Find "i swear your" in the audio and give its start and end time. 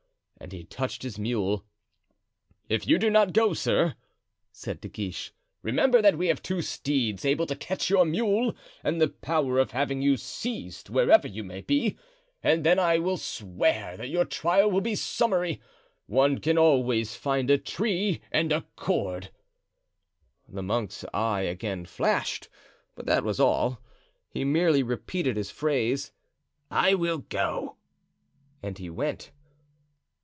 12.79-14.25